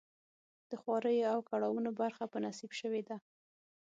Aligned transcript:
د 0.69 0.71
خواریو 0.81 1.29
او 1.33 1.39
کړاوونو 1.49 1.89
برخه 2.01 2.23
په 2.31 2.37
نصیب 2.45 2.71
شوې 2.79 3.01
ده. 3.09 3.17